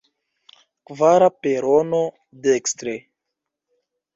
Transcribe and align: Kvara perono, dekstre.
Kvara 0.91 1.27
perono, 1.43 2.01
dekstre. 2.49 2.97